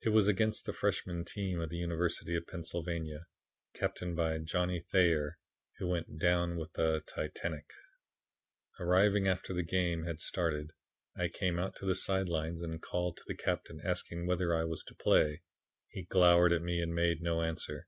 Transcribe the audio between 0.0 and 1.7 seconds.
It was against the Freshmen team of